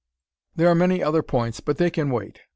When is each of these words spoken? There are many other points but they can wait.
There 0.55 0.67
are 0.67 0.73
many 0.73 1.03
other 1.03 1.21
points 1.21 1.59
but 1.59 1.77
they 1.77 1.91
can 1.91 2.09
wait. 2.09 2.39